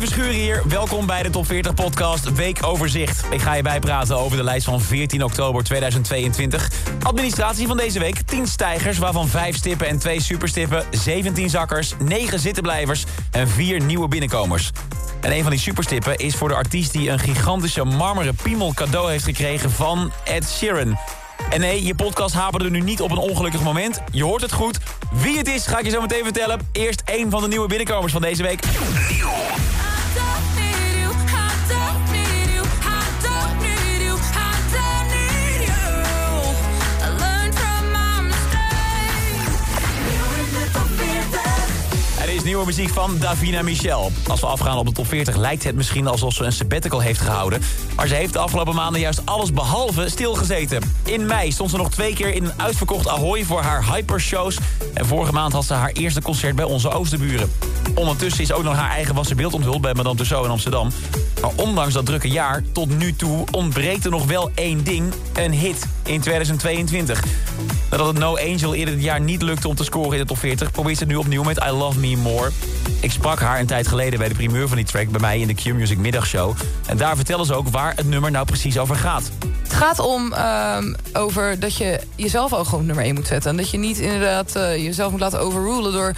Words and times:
Armin 0.00 0.14
Verschuren 0.14 0.42
hier. 0.42 0.62
Welkom 0.68 1.06
bij 1.06 1.22
de 1.22 1.30
Top 1.30 1.46
40 1.46 1.74
podcast 1.74 2.32
Weekoverzicht. 2.32 3.24
Ik 3.30 3.40
ga 3.40 3.54
je 3.54 3.62
bijpraten 3.62 4.18
over 4.18 4.36
de 4.36 4.42
lijst 4.42 4.64
van 4.64 4.80
14 4.80 5.24
oktober 5.24 5.64
2022. 5.64 6.70
Administratie 7.02 7.66
van 7.66 7.76
deze 7.76 7.98
week. 7.98 8.20
10 8.20 8.46
stijgers, 8.46 8.98
waarvan 8.98 9.28
5 9.28 9.56
stippen 9.56 9.86
en 9.86 9.98
2 9.98 10.20
superstippen. 10.20 10.84
17 10.90 11.50
zakkers, 11.50 11.94
9 11.98 12.38
zittenblijvers 12.38 13.04
en 13.30 13.48
4 13.48 13.82
nieuwe 13.82 14.08
binnenkomers. 14.08 14.70
En 15.20 15.32
een 15.32 15.42
van 15.42 15.50
die 15.50 15.60
superstippen 15.60 16.16
is 16.16 16.34
voor 16.34 16.48
de 16.48 16.54
artiest 16.54 16.92
die 16.92 17.10
een 17.10 17.18
gigantische 17.18 17.84
marmeren 17.84 18.34
piemel 18.42 18.74
cadeau 18.74 19.10
heeft 19.10 19.24
gekregen 19.24 19.70
van 19.70 20.12
Ed 20.24 20.48
Sheeran. 20.48 20.98
En 21.50 21.60
nee, 21.60 21.84
je 21.84 21.94
podcast 21.94 22.34
haperde 22.34 22.70
nu 22.70 22.80
niet 22.80 23.00
op 23.00 23.10
een 23.10 23.18
ongelukkig 23.18 23.62
moment. 23.62 24.00
Je 24.12 24.24
hoort 24.24 24.42
het 24.42 24.52
goed. 24.52 24.78
Wie 25.10 25.38
het 25.38 25.48
is, 25.48 25.66
ga 25.66 25.78
ik 25.78 25.84
je 25.84 25.90
zo 25.90 26.00
meteen 26.00 26.24
vertellen. 26.24 26.60
Eerst 26.72 27.02
één 27.04 27.30
van 27.30 27.42
de 27.42 27.48
nieuwe 27.48 27.68
binnenkomers 27.68 28.12
van 28.12 28.22
deze 28.22 28.42
week. 28.42 28.62
Nieuwe 42.44 42.66
muziek 42.66 42.88
van 42.88 43.18
Davina 43.18 43.62
Michel. 43.62 44.12
Als 44.28 44.40
we 44.40 44.46
afgaan 44.46 44.78
op 44.78 44.86
de 44.86 44.92
top 44.92 45.06
40 45.06 45.36
lijkt 45.36 45.64
het 45.64 45.74
misschien 45.74 46.06
alsof 46.06 46.32
ze 46.32 46.44
een 46.44 46.52
sabbatical 46.52 47.00
heeft 47.00 47.20
gehouden. 47.20 47.62
Maar 47.96 48.06
ze 48.06 48.14
heeft 48.14 48.32
de 48.32 48.38
afgelopen 48.38 48.74
maanden 48.74 49.00
juist 49.00 49.26
alles 49.26 49.52
behalve 49.52 50.08
stilgezeten. 50.08 50.82
In 51.04 51.26
mei 51.26 51.52
stond 51.52 51.70
ze 51.70 51.76
nog 51.76 51.90
twee 51.90 52.14
keer 52.14 52.34
in 52.34 52.44
een 52.44 52.52
uitverkocht 52.56 53.08
Ahoy 53.08 53.44
voor 53.44 53.62
haar 53.62 53.94
hypershows. 53.94 54.58
En 54.94 55.06
vorige 55.06 55.32
maand 55.32 55.52
had 55.52 55.64
ze 55.64 55.74
haar 55.74 55.92
eerste 55.92 56.22
concert 56.22 56.56
bij 56.56 56.64
onze 56.64 56.90
oosterburen. 56.90 57.52
Ondertussen 57.94 58.42
is 58.42 58.52
ook 58.52 58.64
nog 58.64 58.74
haar 58.74 58.90
eigen 58.90 59.14
wassen 59.14 59.36
beeld 59.36 59.54
onthuld 59.54 59.80
bij 59.80 59.94
Madame 59.94 60.16
Tussauds 60.16 60.46
in 60.46 60.52
Amsterdam. 60.52 60.90
Maar 61.40 61.50
ondanks 61.56 61.94
dat 61.94 62.06
drukke 62.06 62.28
jaar, 62.28 62.62
tot 62.72 62.98
nu 62.98 63.16
toe 63.16 63.44
ontbreekt 63.50 64.04
er 64.04 64.10
nog 64.10 64.26
wel 64.26 64.50
één 64.54 64.84
ding. 64.84 65.12
Een 65.34 65.52
hit 65.52 65.86
in 66.04 66.20
2022. 66.20 67.22
Nadat 67.90 68.06
het 68.06 68.18
No 68.18 68.36
Angel 68.36 68.74
eerder 68.74 68.94
dit 68.94 69.04
jaar 69.04 69.20
niet 69.20 69.42
lukte 69.42 69.68
om 69.68 69.74
te 69.74 69.84
scoren 69.84 70.12
in 70.12 70.18
de 70.18 70.24
top 70.24 70.38
40... 70.38 70.70
probeert 70.70 70.96
ze 70.98 71.02
het 71.02 71.12
nu 71.12 71.18
opnieuw 71.18 71.42
met 71.42 71.64
I 71.68 71.70
Love 71.70 71.98
Me 71.98 72.16
More. 72.16 72.50
Ik 73.00 73.10
sprak 73.10 73.40
haar 73.40 73.60
een 73.60 73.66
tijd 73.66 73.88
geleden 73.88 74.18
bij 74.18 74.28
de 74.28 74.34
primeur 74.34 74.68
van 74.68 74.76
die 74.76 74.86
track... 74.86 75.08
bij 75.08 75.20
mij 75.20 75.40
in 75.40 75.46
de 75.46 75.54
Q-Music 75.54 75.98
middagshow. 75.98 76.56
En 76.86 76.96
daar 76.96 77.16
vertellen 77.16 77.46
ze 77.46 77.54
ook 77.54 77.68
waar 77.68 77.92
het 77.96 78.08
nummer 78.08 78.30
nou 78.30 78.46
precies 78.46 78.78
over 78.78 78.96
gaat. 78.96 79.30
Het 79.62 79.72
gaat 79.72 79.98
om 79.98 80.32
ehm, 80.32 80.94
over 81.12 81.60
dat 81.60 81.76
je 81.76 82.00
jezelf 82.16 82.52
ook 82.52 82.66
gewoon 82.66 82.86
nummer 82.86 83.04
1 83.04 83.14
moet 83.14 83.26
zetten. 83.26 83.50
En 83.50 83.56
dat 83.56 83.70
je 83.70 83.78
niet 83.78 83.98
inderdaad 83.98 84.56
eh, 84.56 84.76
jezelf 84.76 85.10
moet 85.10 85.20
laten 85.20 85.40
overrulen 85.40 85.92
door 85.92 86.14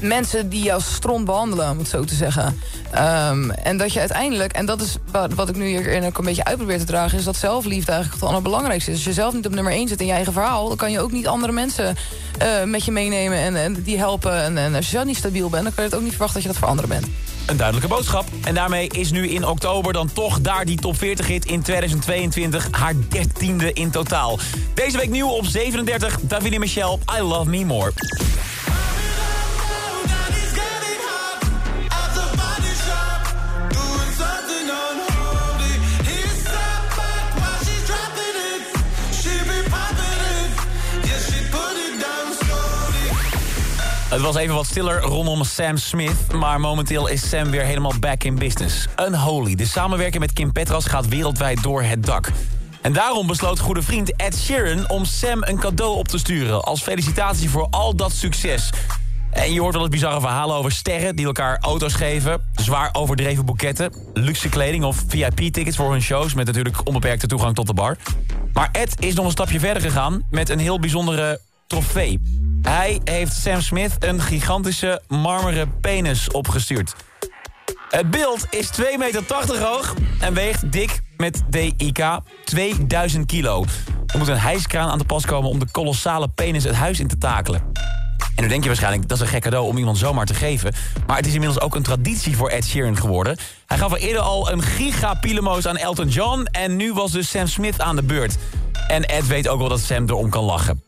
mensen 0.00 0.48
die 0.48 0.62
jou 0.62 0.80
stront 0.80 1.24
behandelen, 1.24 1.70
om 1.70 1.78
het 1.78 1.88
zo 1.88 2.04
te 2.04 2.14
zeggen. 2.14 2.60
Ehm, 2.90 3.50
en 3.50 3.76
dat 3.76 3.92
je 3.92 3.98
uiteindelijk, 3.98 4.52
en 4.52 4.66
dat 4.66 4.80
is 4.80 4.96
wat, 5.34 5.48
ik 5.48 5.56
nu 5.56 5.66
hier 5.66 5.94
een 5.94 6.12
beetje 6.24 6.44
uit 6.44 6.56
probeer 6.56 6.78
te 6.78 6.84
dragen... 6.84 7.18
is 7.18 7.24
dat 7.24 7.36
zelfliefde 7.36 7.92
eigenlijk 7.92 8.20
het 8.20 8.30
allerbelangrijkste 8.30 8.90
is. 8.90 8.96
Als 8.96 9.06
je 9.06 9.12
zelf 9.12 9.34
niet 9.34 9.46
op 9.46 9.54
nummer 9.54 9.72
1 9.72 9.88
zit 9.88 10.00
in 10.00 10.06
je 10.06 10.12
eigen 10.12 10.32
verhaal... 10.32 10.68
dan 10.68 10.76
kan 10.76 10.90
je 10.90 11.00
ook 11.00 11.12
niet 11.12 11.26
andere 11.26 11.52
mensen 11.52 11.96
eh, 12.38 12.62
met 12.64 12.84
je 12.84 12.92
meenemen 12.92 13.38
en, 13.38 13.56
en 13.56 13.82
die 13.82 13.98
helpen. 13.98 14.42
En, 14.42 14.58
en 14.58 14.74
als 14.74 14.84
je 14.84 14.90
zelf 14.90 15.04
niet 15.04 15.16
stabiel 15.16 15.50
bent, 15.50 15.62
dan 15.64 15.74
kan 15.74 15.84
je 15.84 15.90
het 15.90 15.98
ook 15.98 16.04
niet 16.04 16.14
verwachten 16.14 16.42
dat 16.42 16.42
je 16.42 16.48
dat 16.48 16.58
voor 16.58 16.68
anderen 16.68 16.90
bent. 16.90 17.06
Een 17.46 17.56
duidelijke 17.56 17.88
boodschap. 17.88 18.24
En 18.44 18.54
daarmee 18.54 18.88
is 18.88 19.10
nu 19.10 19.28
in 19.28 19.46
oktober 19.46 19.92
dan 19.92 20.12
toch 20.12 20.40
daar 20.40 20.64
die 20.64 20.78
top 20.78 20.98
40 20.98 21.26
hit 21.26 21.44
in 21.44 21.62
2022. 21.62 22.68
Haar 22.70 22.94
dertiende 23.08 23.72
in 23.72 23.90
totaal. 23.90 24.38
Deze 24.74 24.96
week 24.96 25.10
nieuw 25.10 25.28
op 25.28 25.46
37, 25.46 26.18
Davina 26.20 26.58
Michel, 26.58 27.00
I 27.18 27.22
Love 27.22 27.50
Me 27.50 27.64
More. 27.64 27.92
Het 44.14 44.22
was 44.22 44.36
even 44.36 44.54
wat 44.54 44.66
stiller 44.66 45.00
rondom 45.00 45.44
Sam 45.44 45.76
Smith, 45.76 46.32
maar 46.32 46.60
momenteel 46.60 47.06
is 47.06 47.28
Sam 47.28 47.50
weer 47.50 47.64
helemaal 47.64 47.98
back 48.00 48.24
in 48.24 48.34
business. 48.34 48.86
Unholy, 49.06 49.54
de 49.54 49.66
samenwerking 49.66 50.20
met 50.20 50.32
Kim 50.32 50.52
Petras 50.52 50.86
gaat 50.86 51.08
wereldwijd 51.08 51.62
door 51.62 51.82
het 51.82 52.04
dak. 52.04 52.30
En 52.80 52.92
daarom 52.92 53.26
besloot 53.26 53.58
goede 53.58 53.82
vriend 53.82 54.16
Ed 54.16 54.36
Sheeran 54.36 54.90
om 54.90 55.04
Sam 55.04 55.42
een 55.42 55.58
cadeau 55.58 55.96
op 55.96 56.08
te 56.08 56.18
sturen... 56.18 56.64
als 56.64 56.82
felicitatie 56.82 57.50
voor 57.50 57.66
al 57.70 57.96
dat 57.96 58.12
succes. 58.12 58.70
En 59.30 59.52
je 59.52 59.60
hoort 59.60 59.72
wel 59.72 59.82
eens 59.82 59.90
bizarre 59.90 60.20
verhalen 60.20 60.56
over 60.56 60.72
sterren 60.72 61.16
die 61.16 61.26
elkaar 61.26 61.58
auto's 61.60 61.94
geven... 61.94 62.50
zwaar 62.54 62.88
overdreven 62.92 63.44
boeketten, 63.44 63.92
luxe 64.12 64.48
kleding 64.48 64.84
of 64.84 65.04
VIP-tickets 65.08 65.76
voor 65.76 65.90
hun 65.90 66.02
shows... 66.02 66.34
met 66.34 66.46
natuurlijk 66.46 66.86
onbeperkte 66.86 67.26
toegang 67.26 67.54
tot 67.54 67.66
de 67.66 67.74
bar. 67.74 67.96
Maar 68.52 68.68
Ed 68.72 68.94
is 68.98 69.14
nog 69.14 69.24
een 69.24 69.30
stapje 69.30 69.60
verder 69.60 69.82
gegaan 69.82 70.26
met 70.30 70.48
een 70.48 70.58
heel 70.58 70.80
bijzondere 70.80 71.40
trofee. 71.74 72.20
Hij 72.62 73.00
heeft 73.04 73.32
Sam 73.32 73.60
Smith 73.60 73.96
een 73.98 74.20
gigantische 74.20 75.02
marmeren 75.08 75.80
penis 75.80 76.30
opgestuurd. 76.30 76.94
Het 77.88 78.10
beeld 78.10 78.46
is 78.50 78.70
2,80 78.80 78.84
meter 78.98 79.62
hoog 79.62 79.94
en 80.20 80.34
weegt 80.34 80.72
dik 80.72 81.00
met 81.16 81.42
DIK 81.48 82.18
2000 82.44 83.26
kilo. 83.26 83.64
Er 84.06 84.18
moet 84.18 84.28
een 84.28 84.38
hijskraan 84.38 84.90
aan 84.90 84.98
de 84.98 85.04
pas 85.04 85.26
komen 85.26 85.50
om 85.50 85.58
de 85.58 85.70
kolossale 85.70 86.28
penis 86.28 86.64
het 86.64 86.74
huis 86.74 87.00
in 87.00 87.08
te 87.08 87.18
takelen. 87.18 87.62
En 88.36 88.42
nu 88.42 88.48
denk 88.48 88.62
je 88.62 88.68
waarschijnlijk, 88.68 89.08
dat 89.08 89.16
is 89.16 89.22
een 89.22 89.30
gek 89.30 89.42
cadeau 89.42 89.66
om 89.66 89.78
iemand 89.78 89.98
zomaar 89.98 90.26
te 90.26 90.34
geven. 90.34 90.72
Maar 91.06 91.16
het 91.16 91.26
is 91.26 91.32
inmiddels 91.32 91.60
ook 91.60 91.74
een 91.74 91.82
traditie 91.82 92.36
voor 92.36 92.48
Ed 92.48 92.64
Sheeran 92.64 92.96
geworden. 92.96 93.36
Hij 93.66 93.78
gaf 93.78 93.90
al 93.90 93.96
eerder 93.96 94.22
al 94.22 94.50
een 94.50 94.62
giga-pilemoos 94.62 95.66
aan 95.66 95.76
Elton 95.76 96.08
John... 96.08 96.46
en 96.50 96.76
nu 96.76 96.92
was 96.92 97.12
dus 97.12 97.30
Sam 97.30 97.46
Smith 97.46 97.80
aan 97.80 97.96
de 97.96 98.02
beurt. 98.02 98.36
En 98.88 99.04
Ed 99.04 99.26
weet 99.26 99.48
ook 99.48 99.58
wel 99.58 99.68
dat 99.68 99.80
Sam 99.80 100.08
erom 100.08 100.30
kan 100.30 100.44
lachen. 100.44 100.82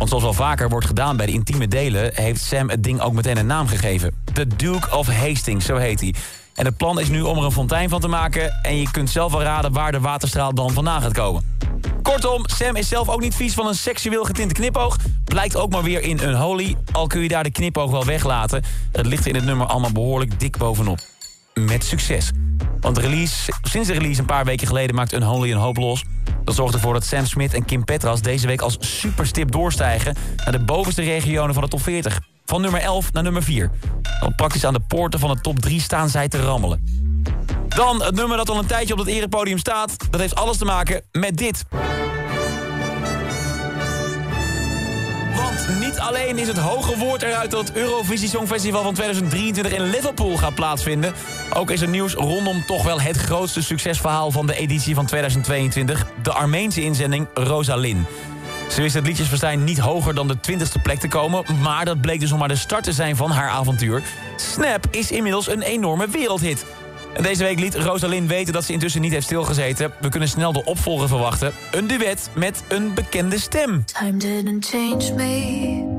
Want 0.00 0.12
zoals 0.12 0.24
wel 0.24 0.46
vaker 0.46 0.68
wordt 0.68 0.86
gedaan 0.86 1.16
bij 1.16 1.26
de 1.26 1.32
intieme 1.32 1.68
delen... 1.68 2.10
heeft 2.14 2.42
Sam 2.42 2.68
het 2.68 2.82
ding 2.82 3.00
ook 3.00 3.12
meteen 3.12 3.36
een 3.36 3.46
naam 3.46 3.66
gegeven. 3.66 4.14
The 4.32 4.46
Duke 4.56 4.96
of 4.96 5.06
Hastings, 5.06 5.64
zo 5.64 5.76
heet 5.76 6.00
hij. 6.00 6.14
En 6.54 6.64
het 6.64 6.76
plan 6.76 7.00
is 7.00 7.08
nu 7.08 7.22
om 7.22 7.38
er 7.38 7.44
een 7.44 7.52
fontein 7.52 7.88
van 7.88 8.00
te 8.00 8.08
maken... 8.08 8.58
en 8.62 8.76
je 8.76 8.90
kunt 8.90 9.10
zelf 9.10 9.32
wel 9.32 9.42
raden 9.42 9.72
waar 9.72 9.92
de 9.92 10.00
waterstraal 10.00 10.54
dan 10.54 10.70
vandaan 10.70 11.02
gaat 11.02 11.12
komen. 11.12 11.56
Kortom, 12.02 12.42
Sam 12.46 12.76
is 12.76 12.88
zelf 12.88 13.08
ook 13.08 13.20
niet 13.20 13.34
vies 13.34 13.54
van 13.54 13.66
een 13.66 13.74
seksueel 13.74 14.24
getinte 14.24 14.54
knipoog. 14.54 14.96
Blijkt 15.24 15.56
ook 15.56 15.72
maar 15.72 15.82
weer 15.82 16.02
in 16.02 16.22
Unholy, 16.22 16.76
al 16.92 17.06
kun 17.06 17.20
je 17.20 17.28
daar 17.28 17.44
de 17.44 17.50
knipoog 17.50 17.90
wel 17.90 18.04
weglaten. 18.04 18.62
Het 18.92 19.06
ligt 19.06 19.26
in 19.26 19.34
het 19.34 19.44
nummer 19.44 19.66
allemaal 19.66 19.92
behoorlijk 19.92 20.40
dik 20.40 20.56
bovenop. 20.56 20.98
Met 21.54 21.84
succes. 21.84 22.30
Want 22.80 22.98
release, 22.98 23.52
sinds 23.62 23.88
de 23.88 23.94
release 23.94 24.20
een 24.20 24.26
paar 24.26 24.44
weken 24.44 24.66
geleden 24.66 24.94
maakt 24.94 25.12
Unholy 25.12 25.50
een 25.50 25.58
hoop 25.58 25.76
los. 25.76 26.04
Dat 26.50 26.58
zorgt 26.58 26.74
ervoor 26.74 26.92
dat 26.92 27.04
Sam 27.04 27.26
Smith 27.26 27.54
en 27.54 27.64
Kim 27.64 27.84
Petras 27.84 28.22
deze 28.22 28.46
week 28.46 28.60
als 28.60 28.76
superstip 28.80 29.50
doorstijgen... 29.50 30.14
naar 30.36 30.52
de 30.52 30.64
bovenste 30.64 31.02
regionen 31.02 31.54
van 31.54 31.62
de 31.62 31.68
top 31.68 31.82
40. 31.82 32.20
Van 32.46 32.60
nummer 32.60 32.80
11 32.80 33.12
naar 33.12 33.22
nummer 33.22 33.42
4. 33.42 33.70
Al 34.20 34.32
praktisch 34.36 34.64
aan 34.64 34.72
de 34.72 34.80
poorten 34.80 35.20
van 35.20 35.30
de 35.30 35.40
top 35.40 35.58
3 35.58 35.80
staan 35.80 36.08
zij 36.08 36.28
te 36.28 36.42
rammelen. 36.42 36.84
Dan 37.68 38.02
het 38.02 38.14
nummer 38.14 38.36
dat 38.36 38.50
al 38.50 38.58
een 38.58 38.66
tijdje 38.66 38.92
op 38.92 38.98
het 38.98 39.08
erepodium 39.08 39.58
staat. 39.58 39.96
Dat 40.10 40.20
heeft 40.20 40.34
alles 40.34 40.56
te 40.56 40.64
maken 40.64 41.02
met 41.12 41.36
dit. 41.36 41.64
Alleen 46.10 46.38
is 46.38 46.48
het 46.48 46.58
hoge 46.58 46.98
woord 46.98 47.22
eruit 47.22 47.50
dat 47.50 47.68
het 47.68 47.76
Eurovisie 47.76 48.28
Songfestival 48.28 48.82
van 48.82 48.94
2023 48.94 49.72
in 49.72 49.90
Liverpool 49.90 50.36
gaat 50.36 50.54
plaatsvinden. 50.54 51.14
Ook 51.54 51.70
is 51.70 51.80
er 51.80 51.88
nieuws 51.88 52.14
rondom 52.14 52.66
toch 52.66 52.84
wel 52.84 53.00
het 53.00 53.16
grootste 53.16 53.62
succesverhaal 53.62 54.30
van 54.30 54.46
de 54.46 54.56
editie 54.56 54.94
van 54.94 55.06
2022. 55.06 56.06
De 56.22 56.32
Armeense 56.32 56.82
inzending 56.82 57.26
Rosalyn. 57.34 58.06
Ze 58.70 58.82
wist 58.82 58.94
het 58.94 59.06
liedjesfestijn 59.06 59.64
niet 59.64 59.78
hoger 59.78 60.14
dan 60.14 60.28
de 60.28 60.36
20ste 60.36 60.82
plek 60.82 61.00
te 61.00 61.08
komen... 61.08 61.44
maar 61.60 61.84
dat 61.84 62.00
bleek 62.00 62.20
dus 62.20 62.30
nog 62.30 62.38
maar 62.38 62.48
de 62.48 62.56
start 62.56 62.84
te 62.84 62.92
zijn 62.92 63.16
van 63.16 63.30
haar 63.30 63.48
avontuur. 63.48 64.02
Snap 64.36 64.86
is 64.90 65.10
inmiddels 65.10 65.48
een 65.48 65.62
enorme 65.62 66.08
wereldhit. 66.08 66.64
Deze 67.20 67.42
week 67.44 67.58
liet 67.58 67.74
Rosalind 67.74 68.28
weten 68.28 68.52
dat 68.52 68.64
ze 68.64 68.72
intussen 68.72 69.00
niet 69.00 69.12
heeft 69.12 69.26
stilgezeten. 69.26 69.92
We 70.00 70.08
kunnen 70.08 70.28
snel 70.28 70.52
de 70.52 70.64
opvolger 70.64 71.08
verwachten. 71.08 71.52
Een 71.70 71.86
duet 71.86 72.30
met 72.34 72.62
een 72.68 72.94
bekende 72.94 73.38
stem. 73.38 73.84
Time 73.84 74.16
didn't 74.16 74.66
change 74.66 75.14
me. 75.14 75.89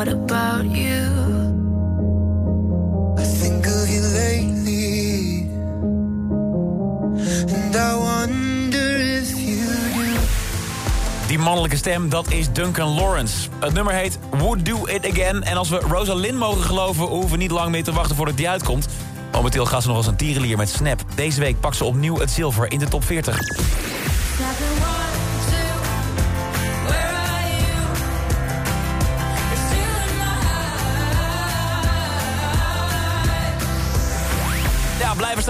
What 0.00 0.12
about 0.12 0.64
you? 0.76 0.78
You. 0.78 1.00
Die 11.26 11.38
mannelijke 11.38 11.76
stem, 11.76 12.08
dat 12.08 12.30
is 12.30 12.52
Duncan 12.52 12.88
Lawrence. 12.88 13.48
Het 13.58 13.72
nummer 13.72 13.94
heet 13.94 14.18
Would 14.30 14.66
Do 14.66 14.86
It 14.86 15.10
Again. 15.10 15.42
En 15.42 15.56
als 15.56 15.68
we 15.68 15.78
Rosalind 15.78 16.38
mogen 16.38 16.62
geloven, 16.62 17.04
hoeven 17.04 17.30
we 17.30 17.36
niet 17.36 17.50
lang 17.50 17.70
meer 17.70 17.84
te 17.84 17.92
wachten 17.92 18.16
voordat 18.16 18.36
die 18.36 18.48
uitkomt. 18.48 18.88
Momenteel 19.32 19.66
gaat 19.66 19.82
ze 19.82 19.88
nog 19.88 19.96
als 19.96 20.06
een 20.06 20.16
tierenlier 20.16 20.56
met 20.56 20.68
Snap. 20.68 21.04
Deze 21.14 21.40
week 21.40 21.60
pakt 21.60 21.76
ze 21.76 21.84
opnieuw 21.84 22.18
het 22.18 22.30
zilver 22.30 22.72
in 22.72 22.78
de 22.78 22.88
top 22.88 23.04
40. 23.04 23.38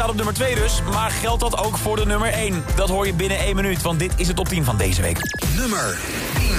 Staat 0.01 0.09
op 0.09 0.17
nummer 0.17 0.35
2 0.35 0.55
dus. 0.55 0.83
Maar 0.93 1.11
geldt 1.11 1.41
dat 1.41 1.59
ook 1.59 1.77
voor 1.77 1.97
de 1.97 2.07
nummer 2.07 2.33
1? 2.33 2.65
Dat 2.75 2.89
hoor 2.89 3.07
je 3.07 3.13
binnen 3.13 3.39
1 3.39 3.57
minuut, 3.57 3.83
want 3.83 3.99
dit 3.99 4.13
is 4.17 4.27
het 4.27 4.37
top 4.37 4.49
10 4.49 4.65
van 4.65 4.77
deze 4.77 5.03
week. 5.03 5.19
Nummer 5.57 5.99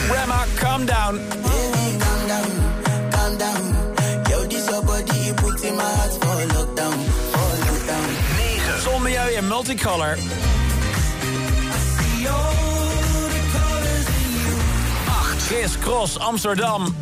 Rema, 0.10 0.46
calm 0.56 0.86
down. 0.86 1.20
Baby, 1.30 1.98
calm 1.98 2.28
down, 2.28 2.50
calm 3.10 3.38
down. 3.38 3.76
Yo, 4.30 4.48
this 4.48 4.66
your 4.66 4.86
body, 4.86 5.20
you 5.20 5.34
put 5.34 5.64
in 5.64 5.76
my 5.76 5.84
heart 5.84 6.18
for 6.20 6.46
lockdown, 6.58 7.00
for 7.32 7.58
lockdown. 7.66 8.10
9. 8.66 8.82
Zonmilieu 8.82 9.34
en 9.34 9.48
Multicolor. 9.48 10.18
Chris 15.48 15.78
Cross, 15.80 16.20
Amsterdam. 16.20 16.96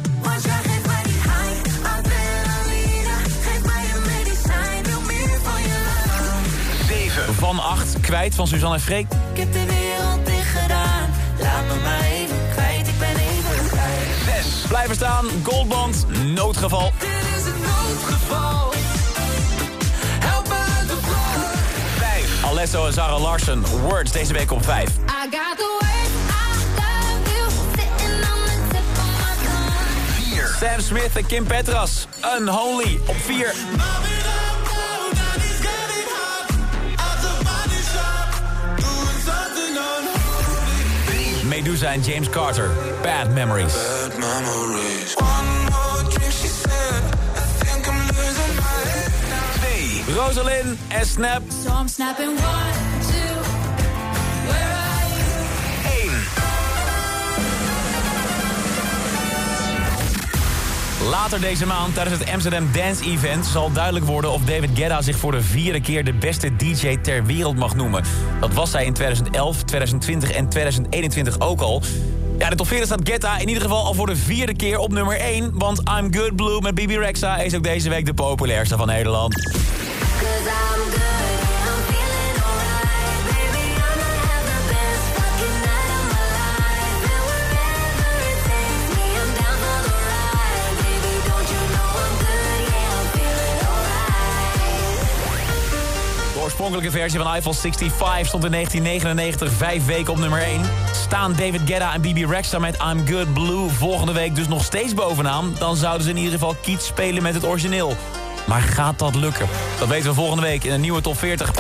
Van 7.55 7.59
8, 7.59 7.99
kwijt 8.01 8.35
van 8.35 8.47
Suzanne 8.47 8.75
en 8.75 8.81
Freek. 8.81 9.07
Ik 9.33 9.39
heb 9.39 9.53
de 9.53 9.65
wereld 9.65 10.25
dicht 10.25 10.59
gedaan. 10.61 11.09
Laat 11.39 11.61
me 11.67 11.81
maar 11.83 12.01
even 12.01 12.37
kwijt, 12.51 12.87
ik 12.87 12.99
ben 12.99 13.15
even 13.15 13.67
kwijt. 13.67 14.43
6. 14.43 14.65
Blijven 14.67 14.95
staan, 14.95 15.25
Goldband, 15.43 16.05
noodgeval. 16.23 16.93
Dit 16.99 17.09
is 17.09 17.45
een 17.45 17.61
noodgeval. 17.61 18.73
Help 20.19 20.47
me 20.47 20.53
uit 20.77 20.87
de 20.87 20.95
vloer. 21.01 21.49
5. 21.97 22.43
Alesso 22.43 22.85
en 22.85 22.93
Zara 22.93 23.19
Larsen, 23.19 23.65
Words 23.81 24.11
deze 24.11 24.33
week 24.33 24.51
op 24.51 24.63
5. 24.63 24.89
I 24.89 24.91
got 25.31 25.57
the. 25.57 25.77
4. 30.33 30.55
Sam 30.59 30.81
Smith 30.81 31.15
en 31.15 31.25
Kim 31.25 31.45
Petras, 31.45 32.07
Unholy 32.37 32.99
op 33.07 33.15
4. 33.17 33.53
Medusa 41.69 41.94
en 41.94 42.04
James 42.04 42.27
Carter, 42.27 42.71
Bad 43.04 43.31
Memories. 43.36 43.75
Bad 43.75 44.18
memories. 44.18 45.16
One 45.18 45.50
more 45.69 46.01
drink, 46.10 46.33
she 46.33 46.48
said. 46.48 47.04
I 47.36 47.45
think 47.62 47.88
I'm 47.88 48.07
losing 48.07 48.56
my 48.56 48.81
head. 48.89 50.06
2. 50.07 50.16
Rosalind 50.16 50.80
en 50.89 51.06
Snap. 51.06 51.44
So 51.51 51.69
I'm 51.71 51.88
snapping 51.88 52.36
one, 52.36 52.98
Later 61.09 61.41
deze 61.41 61.65
maand 61.65 61.94
tijdens 61.94 62.19
het 62.19 62.29
Amsterdam 62.29 62.69
Dance 62.71 63.03
Event 63.03 63.45
zal 63.45 63.71
duidelijk 63.71 64.06
worden 64.06 64.31
of 64.31 64.41
David 64.41 64.69
Guetta 64.73 65.01
zich 65.01 65.17
voor 65.17 65.31
de 65.31 65.41
vierde 65.41 65.81
keer 65.81 66.03
de 66.03 66.13
beste 66.13 66.56
DJ 66.56 66.97
ter 66.97 67.25
wereld 67.25 67.56
mag 67.56 67.75
noemen. 67.75 68.03
Dat 68.39 68.53
was 68.53 68.71
hij 68.73 68.85
in 68.85 68.94
2011, 68.94 69.63
2020 69.63 70.31
en 70.31 70.50
2021 70.50 71.39
ook 71.39 71.61
al. 71.61 71.81
Ja, 72.38 72.50
de 72.50 72.56
top 72.56 72.67
40 72.67 72.85
staat 72.85 73.00
Guetta 73.03 73.38
in 73.38 73.47
ieder 73.47 73.63
geval 73.63 73.85
al 73.85 73.94
voor 73.94 74.06
de 74.06 74.15
vierde 74.15 74.56
keer 74.56 74.77
op 74.77 74.91
nummer 74.91 75.19
1. 75.19 75.51
Want 75.53 75.79
I'm 75.79 76.13
Good 76.13 76.35
Blue 76.35 76.61
met 76.61 76.75
Bibi 76.75 76.97
Rexa 76.97 77.38
is 77.38 77.56
ook 77.56 77.63
deze 77.63 77.89
week 77.89 78.06
de 78.06 78.13
populairste 78.13 78.77
van 78.77 78.88
Nederland. 78.88 79.33
Oorspronkelijke 96.69 97.10
versie 97.10 97.19
van 97.19 97.33
Eiffel 97.33 97.54
65 97.54 98.27
stond 98.27 98.45
in 98.45 98.51
1999 98.51 99.51
vijf 99.51 99.86
weken 99.86 100.13
op 100.13 100.19
nummer 100.19 100.42
1. 100.42 100.62
Staan 100.92 101.31
David 101.31 101.62
Guetta 101.66 101.94
en 101.94 102.01
Bibi 102.01 102.25
Rexa 102.25 102.60
met 102.60 102.77
I'm 102.92 103.07
Good 103.07 103.33
Blue 103.33 103.69
volgende 103.69 104.13
week 104.13 104.36
dus 104.36 104.48
nog 104.48 104.63
steeds 104.63 104.94
bovenaan... 104.94 105.56
dan 105.60 105.75
zouden 105.75 106.04
ze 106.04 106.10
in 106.10 106.18
ieder 106.18 106.31
geval 106.31 106.56
kiet 106.62 106.81
spelen 106.81 107.24
met 107.24 107.33
het 107.33 107.45
origineel. 107.45 107.95
Maar 108.48 108.62
gaat 108.62 109.00
dat 109.00 109.16
lukken? 109.16 109.48
Dat 109.80 109.88
weten 109.88 110.10
we 110.10 110.16
volgende 110.16 110.44
week 110.44 110.63
in 110.63 110.71
een 110.71 110.81
nieuwe 110.81 111.01
top 111.01 111.18
40. 111.18 111.51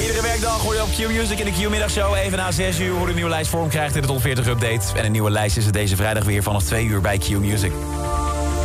Iedere 0.00 0.22
werkdag 0.22 0.60
hoor 0.60 0.74
je 0.74 0.82
op 0.82 0.88
Q-Music 0.88 1.38
in 1.38 1.44
de 1.44 1.52
Q-middagshow. 1.52 2.14
Even 2.14 2.38
na 2.38 2.50
6 2.50 2.78
uur 2.78 2.94
hoe 2.94 3.06
de 3.06 3.14
nieuwe 3.14 3.30
lijst 3.30 3.50
vorm 3.50 3.68
krijgt 3.68 3.94
in 3.94 4.00
de 4.00 4.08
top 4.08 4.20
40 4.20 4.46
update. 4.46 4.86
En 4.94 5.04
een 5.04 5.12
nieuwe 5.12 5.30
lijst 5.30 5.56
is 5.56 5.66
er 5.66 5.72
deze 5.72 5.96
vrijdag 5.96 6.24
weer 6.24 6.42
vanaf 6.42 6.62
2 6.62 6.84
uur 6.84 7.00
bij 7.00 7.18
Q-Music. 7.18 7.72